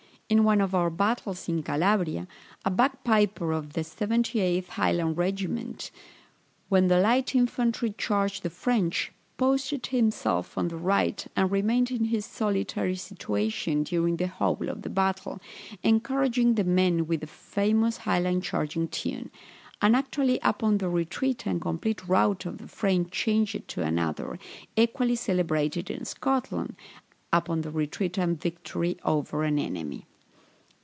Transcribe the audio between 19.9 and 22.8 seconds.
actually upon the retreat and complete rout of the